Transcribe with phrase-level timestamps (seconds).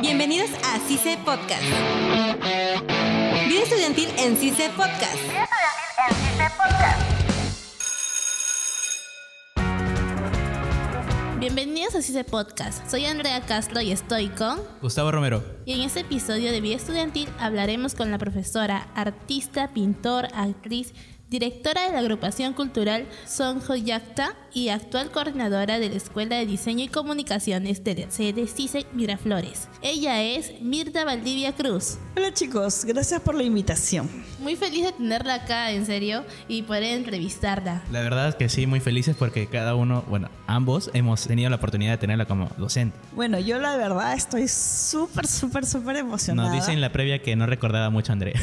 [0.00, 1.62] Bienvenidos a CICE Podcast.
[3.48, 5.16] Vida estudiantil en CICE Podcast.
[5.22, 7.04] Vida estudiantil en CICE Podcast.
[11.38, 12.90] Bienvenidos a CICE Podcast.
[12.90, 14.60] Soy Andrea Castro y estoy con...
[14.80, 15.44] Gustavo Romero.
[15.64, 20.94] Y en este episodio de Vida Estudiantil hablaremos con la profesora, artista, pintor, actriz,
[21.34, 26.84] directora de la agrupación cultural Sonjo Yacta y actual coordinadora de la Escuela de Diseño
[26.84, 29.68] y Comunicaciones de la sede CICE Miraflores.
[29.82, 31.98] Ella es Mirta Valdivia Cruz.
[32.16, 34.08] Hola chicos, gracias por la invitación.
[34.38, 37.82] Muy feliz de tenerla acá, en serio, y poder entrevistarla.
[37.90, 41.56] La verdad es que sí, muy felices porque cada uno, bueno, ambos hemos tenido la
[41.56, 42.96] oportunidad de tenerla como docente.
[43.10, 46.48] Bueno, yo la verdad estoy súper, súper, súper emocionada.
[46.48, 48.40] Nos dice en la previa que no recordaba mucho a Andrea.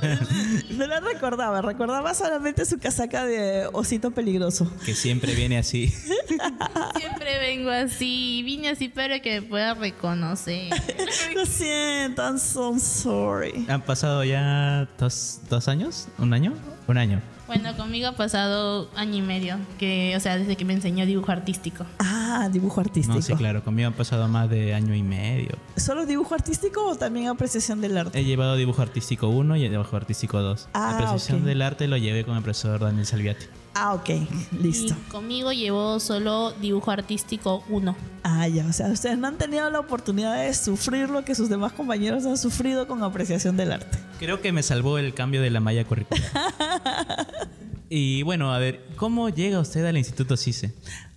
[0.70, 4.70] no la recordaba, recordaba solamente su casaca de osito peligroso.
[4.84, 5.88] Que siempre viene así.
[6.96, 10.70] Siempre vengo así, vine así para que me pueda reconocer.
[11.34, 13.66] Lo siento, I'm so sorry.
[13.68, 16.08] ¿Han pasado ya dos, dos años?
[16.18, 16.54] ¿Un año?
[16.86, 17.22] Un año.
[17.46, 21.30] Bueno, conmigo ha pasado año y medio, que, o sea, desde que me enseñó dibujo
[21.30, 21.84] artístico.
[21.98, 23.14] Ah, dibujo artístico.
[23.14, 25.56] No, sí, claro, conmigo han pasado más de año y medio.
[25.76, 28.18] ¿Solo dibujo artístico o también apreciación del arte?
[28.18, 30.68] He llevado dibujo artístico 1 y dibujo artístico 2.
[30.72, 33.46] Ah, apreciación del arte lo llevé con el profesor Daniel Salviati.
[33.76, 34.08] Ah, ok,
[34.52, 34.94] listo.
[34.94, 37.96] Y conmigo llevó solo dibujo artístico 1.
[38.22, 41.48] Ah, ya, o sea, ustedes no han tenido la oportunidad de sufrir lo que sus
[41.48, 43.98] demás compañeros han sufrido con apreciación del arte.
[44.20, 46.22] Creo que me salvó el cambio de la malla curricular.
[47.90, 50.72] y bueno, a ver, ¿cómo llega usted al Instituto CICE?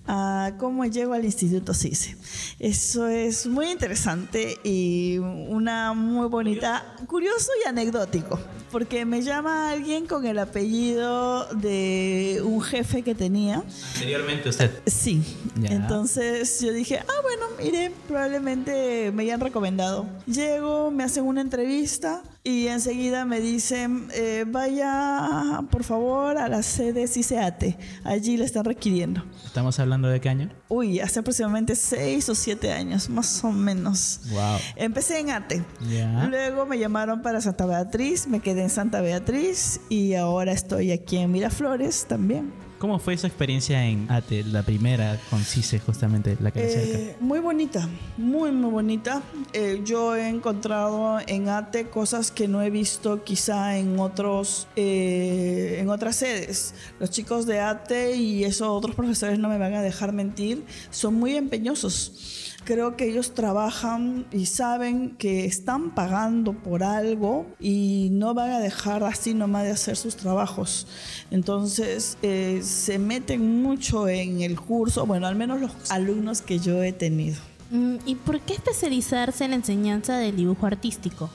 [0.07, 2.15] Ah, ¿Cómo llego al Instituto CICE?
[2.59, 8.39] Eso es muy interesante y una muy bonita, curioso y anecdótico,
[8.71, 13.63] porque me llama alguien con el apellido de un jefe que tenía.
[13.95, 14.71] Anteriormente usted.
[14.85, 15.21] Sí,
[15.59, 15.71] Ya.
[15.71, 20.07] entonces yo dije, ah, bueno, mire, probablemente me hayan recomendado.
[20.25, 26.63] Llego, me hacen una entrevista y enseguida me dicen, eh, vaya por favor a la
[26.63, 29.21] sede CICEATE, allí le están requiriendo.
[29.45, 30.49] ¿Estamos hablando de qué año?
[30.69, 34.21] Uy, hace aproximadamente seis o siete años, más o menos.
[34.29, 34.59] Wow.
[34.77, 35.61] Empecé en ATE.
[35.89, 36.25] Ya.
[36.29, 41.17] Luego me llamaron para Santa Beatriz, me quedé en Santa Beatriz y ahora estoy aquí
[41.17, 42.53] en Miraflores también.
[42.79, 46.97] ¿Cómo fue esa experiencia en ATE, la primera con CICE, justamente, la que le acerca?
[46.97, 49.23] Eh, muy bonita, muy, muy bonita.
[49.53, 55.77] Eh, yo he encontrado en ATE cosas que no he visto quizá en otros eh,
[55.79, 56.75] en otras sedes.
[56.99, 61.15] Los chicos de ATE y esos otros profesores no me van a dejar mentir, son
[61.15, 62.46] muy empeñosos.
[62.63, 68.59] Creo que ellos trabajan y saben que están pagando por algo y no van a
[68.59, 70.87] dejar así nomás de hacer sus trabajos.
[71.31, 76.83] Entonces eh, se meten mucho en el curso, bueno, al menos los alumnos que yo
[76.83, 77.37] he tenido.
[77.69, 81.29] Mm, ¿Y por qué especializarse en la enseñanza del dibujo artístico?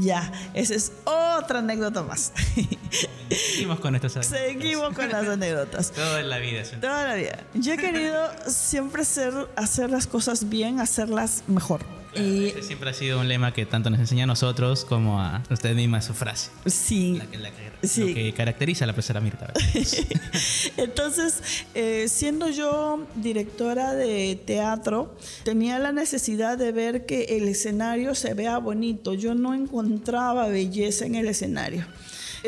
[0.00, 2.32] Ya, esa es otra anécdota más.
[3.30, 5.92] Seguimos con estas Seguimos con las anécdotas.
[5.94, 6.62] Todo en la vida.
[6.74, 7.38] un- Toda la vida.
[7.54, 11.80] Yo he querido siempre ser, hacer las cosas bien, hacerlas mejor.
[12.16, 15.74] Ese siempre ha sido un lema que tanto nos enseña a nosotros como a usted
[15.74, 16.50] misma su frase.
[16.66, 18.08] sí, La que, la que- Sí.
[18.08, 19.52] Lo que caracteriza a la profesora Mirta.
[20.76, 21.42] Entonces,
[21.74, 28.34] eh, siendo yo directora de teatro, tenía la necesidad de ver que el escenario se
[28.34, 29.14] vea bonito.
[29.14, 31.86] Yo no encontraba belleza en el escenario.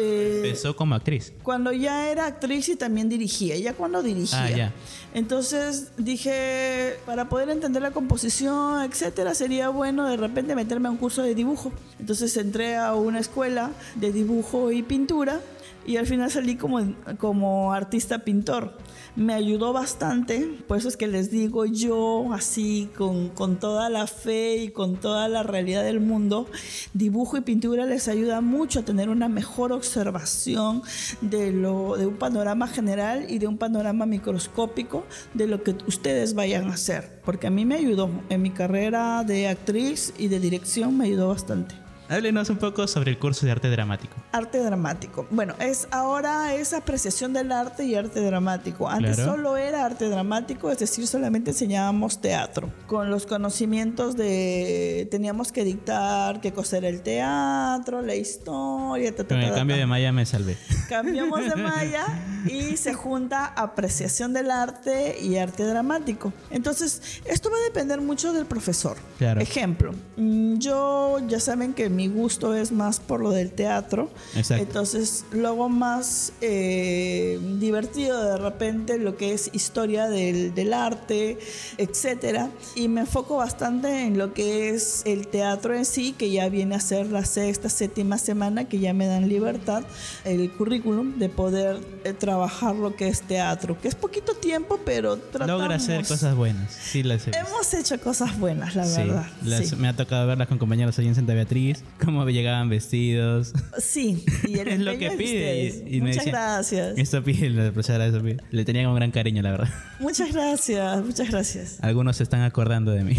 [0.01, 1.33] Eh, Empezó como actriz.
[1.43, 4.45] cuando ya era actriz y también dirigía, ya cuando dirigía.
[4.45, 4.73] Ah, ya.
[5.15, 10.99] Entonces dije, para poder entender la composición, etcétera, sería bueno de repente meterme a un
[10.99, 11.73] curso de dibujo.
[11.99, 15.41] Entonces entré a una escuela de dibujo y pintura
[15.89, 16.81] y al final salí como,
[17.17, 18.77] como artista pintor.
[19.17, 24.07] Me ayudó bastante, por eso es que les digo yo así con, con toda la
[24.07, 26.47] fe y con toda la realidad del mundo,
[26.93, 30.83] dibujo y pintura les ayuda mucho a tener una mejor observación
[31.23, 36.35] de, lo, de un panorama general y de un panorama microscópico de lo que ustedes
[36.35, 40.39] vayan a hacer, porque a mí me ayudó en mi carrera de actriz y de
[40.39, 41.88] dirección, me ayudó bastante.
[42.09, 44.15] Háblenos un poco sobre el curso de arte dramático.
[44.33, 45.27] Arte dramático.
[45.31, 48.89] Bueno, es ahora es apreciación del arte y arte dramático.
[48.89, 49.33] Antes Claro.
[49.33, 52.71] solo era arte dramático, es decir, solamente enseñábamos teatro.
[52.87, 59.25] Con los conocimientos de teníamos que dictar qué cosa era el teatro, la historia, ta,
[59.25, 60.57] ta, Con ta, el ta, cambio de malla me salvé.
[60.89, 62.07] Cambiamos de malla
[62.47, 66.33] y se junta apreciación del arte y arte dramático.
[66.51, 68.97] Entonces, esto va a depender mucho del profesor.
[69.19, 69.41] Claro.
[69.41, 74.09] Ejemplo, mm, yo ya saben que mi gusto es más por lo del teatro.
[74.37, 74.63] Exacto.
[74.63, 81.39] Entonces lo hago más eh, divertido de repente lo que es historia del, del arte,
[81.77, 82.51] etcétera.
[82.77, 86.77] Y me enfoco bastante en lo que es el teatro en sí, que ya viene
[86.77, 89.83] a ser la sexta, séptima semana, que ya me dan libertad,
[90.25, 95.17] el currículum de poder eh, trabajar lo que es teatro, que es poquito tiempo, pero
[95.17, 95.61] tratamos.
[95.63, 96.73] Logra hacer cosas buenas.
[96.73, 97.31] Sí, las he.
[97.37, 99.27] Hemos hecho cosas buenas, la Sí, verdad.
[99.45, 99.77] las- sí.
[99.77, 103.53] me ha tocado verlas con compañeros allí en Santa Beatriz, cómo llegaban vestidos.
[103.79, 106.99] Sí, y el Es lo que de pide, y- y Muchas decía- gracias.
[106.99, 108.39] Eso pide la profesora, eso pide.
[108.51, 109.69] Le tenía con gran cariño, la verdad.
[110.01, 111.79] Muchas gracias, muchas gracias.
[111.83, 113.17] Algunos se están acordando de mí.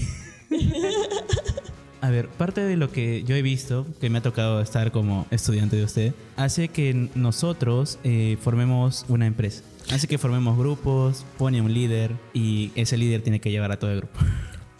[2.02, 5.26] A ver, parte de lo que yo he visto, que me ha tocado estar como
[5.32, 9.64] estudiante de usted, hace que nosotros eh, formemos una empresa.
[9.92, 13.92] Hace que formemos grupos, pone un líder y ese líder tiene que llevar a todo
[13.92, 14.18] el grupo.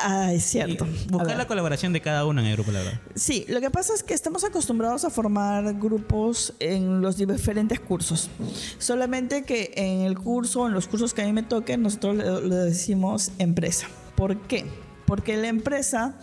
[0.02, 0.86] Ah, es cierto.
[0.86, 3.00] Y buscar la colaboración de cada uno en el grupo, la verdad.
[3.16, 8.30] Sí, lo que pasa es que estamos acostumbrados a formar grupos en los diferentes cursos.
[8.78, 12.42] Solamente que en el curso, en los cursos que a mí me toquen, nosotros le,
[12.48, 13.88] le decimos empresa.
[14.16, 14.66] ¿Por qué?
[15.06, 16.16] Porque la empresa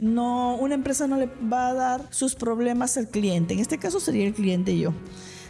[0.00, 3.54] no, una empresa no le va a dar sus problemas al cliente.
[3.54, 4.92] En este caso sería el cliente y yo.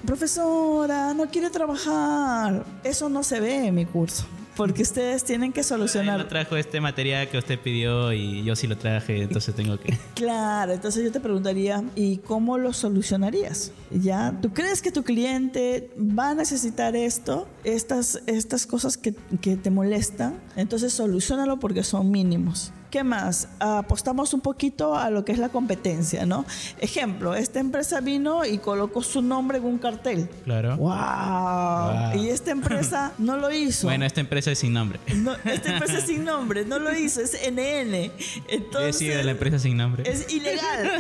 [0.05, 2.65] Profesora, no quiere trabajar.
[2.83, 4.25] Eso no se ve en mi curso.
[4.61, 6.19] Porque ustedes tienen que solucionar.
[6.19, 9.97] no trajo este material que usted pidió y yo sí lo traje, entonces tengo que...
[10.15, 13.73] Claro, entonces yo te preguntaría, ¿y cómo lo solucionarías?
[13.91, 14.39] ¿Ya?
[14.43, 19.71] ¿Tú crees que tu cliente va a necesitar esto, estas, estas cosas que, que te
[19.71, 20.39] molestan?
[20.57, 22.71] Entonces solucionalo porque son mínimos.
[22.91, 23.49] ¿Qué más?
[23.61, 26.45] Apostamos un poquito a lo que es la competencia, ¿no?
[26.81, 30.29] Ejemplo, esta empresa vino y colocó su nombre en un cartel.
[30.45, 30.77] Claro.
[30.77, 30.91] ¡Wow!
[30.97, 32.23] Wow.
[32.23, 33.87] Y esta empresa no lo hizo.
[33.87, 34.99] Bueno, esta empresa es sin nombre.
[35.15, 38.11] No, esta empresa es sin nombre, no lo hizo, es NN.
[38.49, 40.03] Entonces, de la empresa sin nombre.
[40.11, 40.91] es ilegal.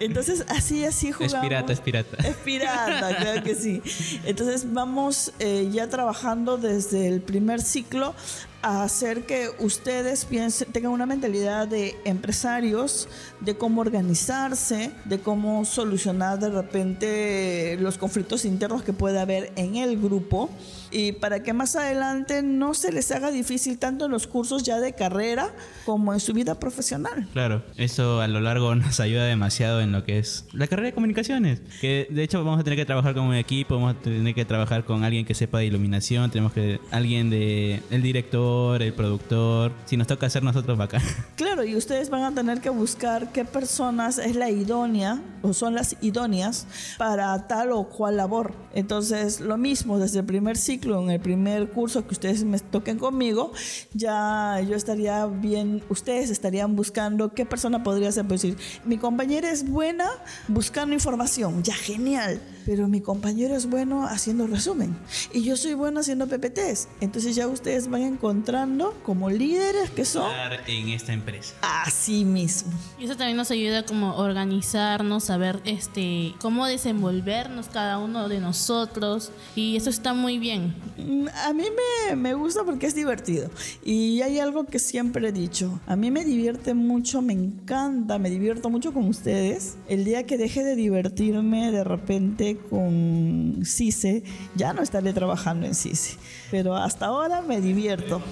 [0.00, 1.40] Entonces, así, así Es jugamos.
[1.40, 2.16] pirata, es pirata.
[2.28, 3.82] Es pirata, claro que sí.
[4.24, 8.14] Entonces, vamos eh, ya trabajando desde el primer ciclo
[8.62, 13.08] a hacer que ustedes piensen, tengan una mentalidad de empresarios,
[13.40, 19.76] de cómo organizarse, de cómo solucionar de repente los conflictos internos que puede haber en
[19.76, 20.50] el grupo
[20.90, 24.80] y para que más adelante no se les haga difícil tanto en los cursos ya
[24.80, 25.50] de carrera
[25.84, 27.28] como en su vida profesional.
[27.32, 30.94] Claro, eso a lo largo nos ayuda demasiado en lo que es la carrera de
[30.94, 31.60] comunicaciones.
[31.80, 34.44] Que de hecho vamos a tener que trabajar con un equipo, vamos a tener que
[34.44, 39.72] trabajar con alguien que sepa de iluminación, tenemos que alguien de el director, el productor.
[39.86, 41.02] Si nos toca hacer nosotros bacán.
[41.36, 45.74] Claro, y ustedes van a tener que buscar qué personas es la idónea o son
[45.74, 46.66] las idóneas
[46.98, 48.52] para tal o cual labor.
[48.74, 52.98] Entonces, lo mismo desde el primer ciclo, en el primer curso que ustedes me toquen
[52.98, 53.52] conmigo,
[53.92, 58.26] ya yo estaría bien, ustedes estarían buscando qué persona podría ser.
[58.26, 60.08] Pues decir, mi compañera es buena
[60.48, 64.96] buscando información, ya genial, pero mi compañero es bueno haciendo resumen
[65.32, 66.88] y yo soy bueno haciendo PPTs.
[67.00, 70.30] Entonces ya ustedes van encontrando como líderes que son
[70.66, 71.54] en esta empresa.
[71.62, 72.72] Así mismo.
[72.98, 78.40] Y eso también nos ayuda como a organizarnos, saber este cómo desenvolvernos cada uno de
[78.40, 80.74] nosotros y eso está muy bien.
[80.98, 81.64] Mm, A mí
[82.08, 83.50] me, me gusta porque es divertido.
[83.84, 85.80] Y hay algo que siempre he dicho.
[85.86, 89.76] A mí me divierte mucho, me encanta, me divierto mucho con ustedes.
[89.88, 94.22] El día que deje de divertirme de repente con CICE,
[94.54, 96.18] ya no estaré trabajando en CICE.
[96.50, 98.22] Pero hasta ahora me divierto.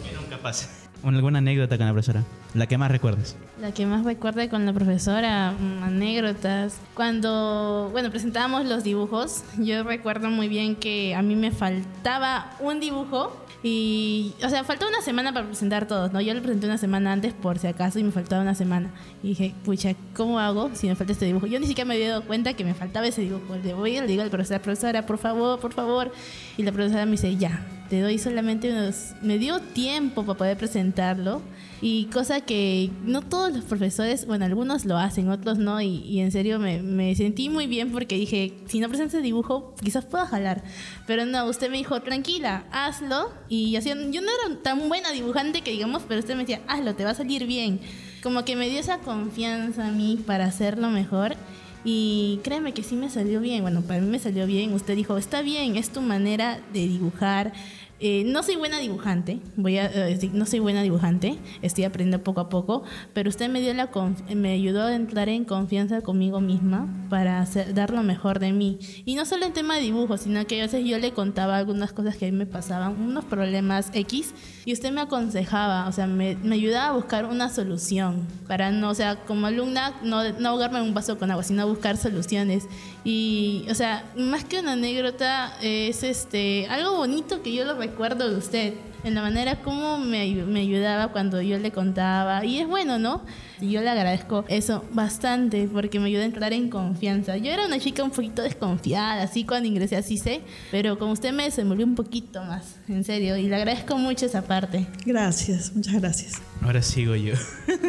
[1.04, 2.24] ¿Alguna anécdota con la profesora?
[2.54, 3.36] La que más recuerdes.
[3.60, 6.78] La que más recuerda con la profesora, mm, anécdotas.
[6.94, 12.80] Cuando, bueno, presentábamos los dibujos, yo recuerdo muy bien que a mí me faltaba un
[12.80, 16.20] dibujo y, o sea, faltó una semana para presentar todos, ¿no?
[16.20, 18.92] Yo lo presenté una semana antes por si acaso y me faltaba una semana.
[19.22, 21.46] Y dije, pucha, ¿cómo hago si me falta este dibujo?
[21.46, 23.56] Yo ni siquiera me había dado cuenta que me faltaba ese dibujo.
[23.56, 26.12] Le voy y le digo al profesor, profesora, por favor, por favor.
[26.56, 29.12] Y la profesora me dice, ya, te doy solamente unos...
[29.22, 31.42] Me dio tiempo para poder presentarlo.
[31.80, 35.80] Y cosa que no todos los profesores, bueno, algunos lo hacen, otros no.
[35.80, 39.74] Y, y en serio me, me sentí muy bien porque dije, si no presentas dibujo,
[39.82, 40.62] quizás pueda jalar.
[41.06, 43.32] Pero no, usted me dijo, tranquila, hazlo.
[43.48, 46.94] Y así, yo no era tan buena dibujante que digamos, pero usted me decía, hazlo,
[46.94, 47.80] te va a salir bien.
[48.22, 51.36] Como que me dio esa confianza a mí para hacerlo mejor.
[51.90, 53.62] Y créeme que sí me salió bien.
[53.62, 54.74] Bueno, para mí me salió bien.
[54.74, 57.54] Usted dijo, está bien, es tu manera de dibujar.
[58.00, 62.40] Eh, no soy buena dibujante, voy a eh, no soy buena dibujante, estoy aprendiendo poco
[62.40, 63.90] a poco, pero usted me dio la
[64.36, 68.78] me ayudó a entrar en confianza conmigo misma para hacer, dar lo mejor de mí.
[69.04, 71.92] Y no solo en tema de dibujo, sino que a veces yo le contaba algunas
[71.92, 74.32] cosas que a mí me pasaban, unos problemas X,
[74.64, 78.90] y usted me aconsejaba, o sea, me, me ayudaba a buscar una solución para no,
[78.90, 82.68] o sea, como alumna, no, no ahogarme en un vaso con agua, sino buscar soluciones.
[83.10, 88.28] Y, o sea, más que una anécdota, es este algo bonito que yo lo recuerdo
[88.28, 88.74] de usted,
[89.04, 92.44] en la manera como me, me ayudaba cuando yo le contaba.
[92.44, 93.22] Y es bueno, ¿no?
[93.60, 97.36] Y yo le agradezco eso bastante porque me ayudó a entrar en confianza.
[97.36, 101.32] Yo era una chica un poquito desconfiada, así cuando ingresé a CICE, pero con usted
[101.32, 104.86] me desenvolví un poquito más, en serio, y le agradezco mucho esa parte.
[105.04, 106.42] Gracias, muchas gracias.
[106.62, 107.34] Ahora sigo yo.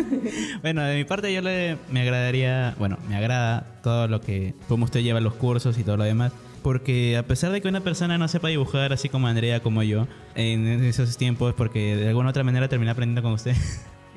[0.61, 4.85] bueno, de mi parte yo le, me agradaría, bueno, me agrada todo lo que, cómo
[4.85, 6.31] usted lleva los cursos y todo lo demás.
[6.61, 10.07] Porque a pesar de que una persona no sepa dibujar así como Andrea, como yo,
[10.35, 13.55] en esos tiempos, porque de alguna u otra manera terminé aprendiendo con usted.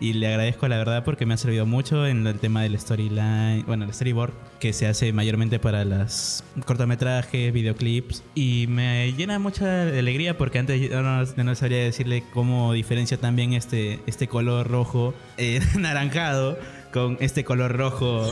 [0.03, 3.65] Y le agradezco la verdad porque me ha servido mucho en el tema del storyline,
[3.69, 8.25] bueno, el storyboard, que se hace mayormente para las cortometrajes, videoclips.
[8.35, 13.53] Y me llena mucha alegría porque antes yo no, no sabría decirle cómo diferencia también
[13.53, 16.59] este, este color rojo eh, naranjado
[16.93, 18.29] con este color rojo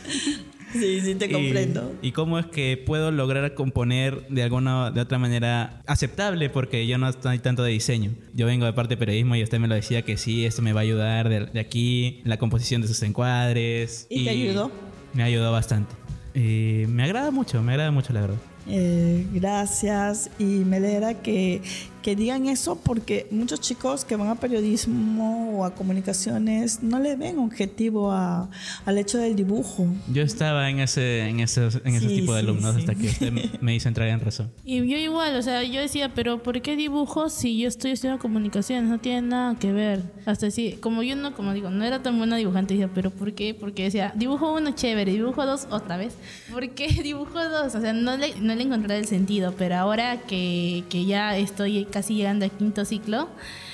[0.78, 1.94] Sí, sí, te comprendo.
[2.02, 6.98] Y, cómo es que puedo lograr componer de alguna de otra manera aceptable porque yo
[6.98, 8.12] no estoy tanto de diseño.
[8.34, 10.72] Yo vengo de parte de periodismo y usted me lo decía que sí, esto me
[10.72, 14.06] va a ayudar de, de aquí, la composición de sus encuadres.
[14.10, 14.70] ¿Y te ayudó?
[15.14, 15.94] Me ayudó bastante.
[16.34, 18.36] Y me agrada mucho, me agrada mucho la verdad.
[18.68, 21.62] Eh, gracias y me alegra que,
[22.06, 27.16] que digan eso porque muchos chicos que van a periodismo o a comunicaciones no le
[27.16, 28.48] ven objetivo a-
[28.84, 29.88] al hecho del dibujo.
[30.12, 32.80] Yo estaba en ese, en esos, en esos Sí, tipos de sí, alumnos sí.
[32.80, 34.50] hasta que usted me- me hizo entrar en razón.
[34.64, 38.22] Y yo igual, o sea, yo decía, pero ¿por qué dibujo si yo estoy estudiando
[38.22, 38.88] comunicaciones?
[38.88, 40.02] No tiene nada que ver.
[40.26, 43.32] Hasta así, como yo no, como digo, no era tan buena dibujante, decía, pero ¿por
[43.32, 43.52] qué?
[43.52, 46.14] Porque decía, dibujo uno chévere, dibujo dos otra vez.
[46.52, 47.74] ¿Por qué dibujo dos?
[47.74, 51.84] O sea, no le, no le encontré el sentido, pero ahora que, que ya estoy
[51.96, 53.30] casi llegando al quinto ciclo,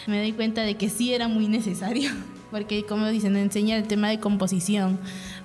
[0.07, 2.09] me doy cuenta de que sí era muy necesario.
[2.53, 4.99] Porque, como dicen, enseña el tema de composición.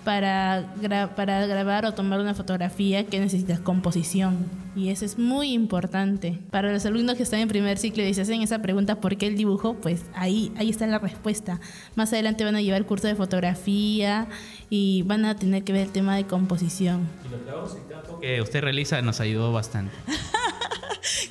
[0.03, 4.45] Para, gra- para grabar o tomar una fotografía que necesitas composición.
[4.75, 6.37] Y eso es muy importante.
[6.51, 9.27] Para los alumnos que están en primer ciclo y se hacen esa pregunta, ¿por qué
[9.27, 9.75] el dibujo?
[9.75, 11.61] Pues ahí, ahí está la respuesta.
[11.95, 14.27] Más adelante van a llevar curso de fotografía
[14.69, 17.07] y van a tener que ver el tema de composición.
[17.25, 19.93] Y los trabajos en campo que usted realiza nos ayudó bastante.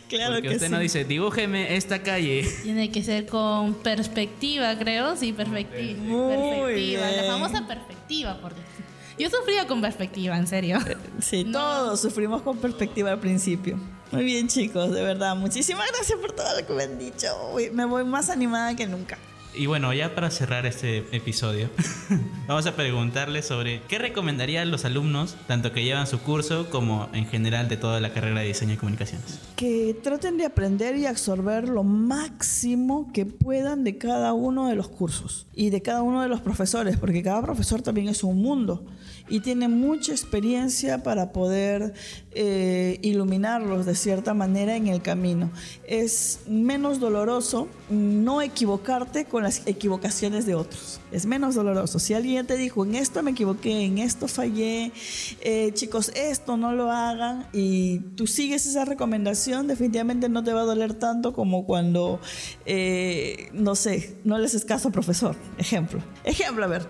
[0.09, 0.73] Claro Porque que usted sí.
[0.73, 2.47] nos dice, dibújeme esta calle.
[2.63, 5.17] Tiene que ser con perspectiva, creo.
[5.17, 6.01] Sí, perspectiva.
[6.03, 7.01] Muy perspectiva.
[7.03, 7.33] La bien.
[7.33, 8.85] famosa perspectiva, por decir.
[9.19, 10.79] Yo sufría con perspectiva, en serio.
[11.21, 11.59] Sí, No.
[11.59, 13.79] todos sufrimos con perspectiva al principio.
[14.13, 15.35] Muy bien, chicos, de verdad.
[15.35, 17.27] Muchísimas gracias por todo lo que me han dicho.
[17.53, 19.19] Uy, me voy más animada que nunca.
[19.57, 21.71] Y bueno, ya para cerrar este episodio,
[22.47, 27.09] vamos a preguntarle sobre qué recomendaría a los alumnos, tanto que llevan su curso como
[27.15, 29.41] en general de toda la carrera de diseño y comunicaciones.
[29.57, 34.89] Que traten de aprender y absorber lo máximo que puedan de cada uno de los
[34.89, 38.85] cursos y de cada uno de los profesores, porque cada profesor también es un mundo
[39.29, 41.95] y tiene mucha experiencia para poder
[42.39, 45.51] eh, iluminarlos de cierta manera en el camino.
[45.89, 51.01] Es menos doloroso no equivocarte con las equivocaciones de otros.
[51.13, 51.99] Es menos doloroso.
[51.99, 54.93] Si alguien te dijo, en esto me equivoqué, en esto fallé,
[55.41, 60.61] eh, chicos, esto no lo hagan y tú sigues esa recomendación, definitivamente no te va
[60.61, 62.21] a doler tanto como cuando,
[62.67, 65.37] eh, no sé, no les es caso, profesor.
[65.57, 66.03] Ejemplo.
[66.25, 66.87] Ejemplo, a ver.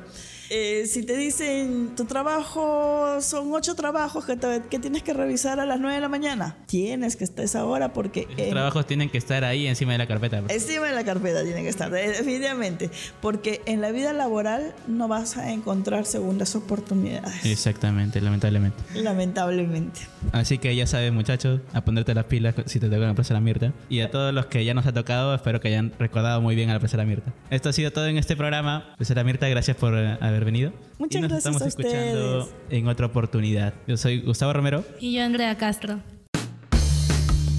[0.50, 5.58] Eh, si te dicen tu trabajo son ocho trabajos que, te- que tienes que revisar
[5.60, 9.10] a las nueve de la mañana, tienes que estar esa hora porque en- trabajos tienen
[9.10, 10.42] que estar ahí encima de la carpeta.
[10.48, 12.90] Encima de la carpeta tiene que estar, eh, definitivamente.
[13.20, 17.44] Porque en la vida laboral no vas a encontrar segundas oportunidades.
[17.44, 18.82] Exactamente, lamentablemente.
[18.94, 20.00] Lamentablemente.
[20.32, 23.72] Así que ya sabes, muchachos, a ponerte las pilas si te toca la profesora Mirta.
[23.88, 26.70] Y a todos los que ya nos ha tocado, espero que hayan recordado muy bien
[26.70, 27.32] a la profesora Mirta.
[27.50, 28.84] Esto ha sido todo en este programa.
[28.96, 30.72] Profesora Mirta, gracias por eh, haber venido.
[30.98, 32.54] Muchas y nos gracias estamos a escuchando ustedes.
[32.70, 33.74] en otra oportunidad.
[33.86, 34.84] Yo soy Gustavo Romero.
[35.00, 36.00] Y yo, Andrea Castro.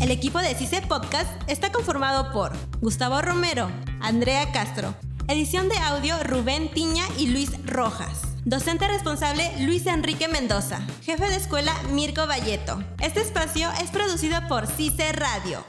[0.02, 3.70] El equipo de CICE Podcast está conformado por Gustavo Romero,
[4.00, 4.94] Andrea Castro,
[5.28, 8.22] edición de audio Rubén Tiña y Luis Rojas.
[8.46, 10.80] Docente responsable Luis Enrique Mendoza.
[11.04, 12.82] Jefe de escuela Mirko Valleto.
[13.02, 15.64] Este espacio es producido por CICE Radio.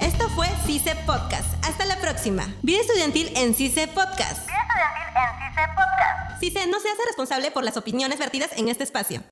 [0.00, 1.52] Esto fue CICE Podcast.
[1.64, 2.46] Hasta la próxima.
[2.62, 4.46] Vida estudiantil en CICE Podcast.
[4.46, 6.09] Vida estudiantil en CICE Podcast.
[6.40, 9.22] CICE no se hace responsable por las opiniones vertidas en este espacio.